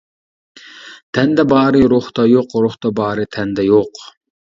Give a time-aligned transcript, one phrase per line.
[1.17, 4.07] تەندە بارى روھتا يوق، روھتا بارى تەندە يوق.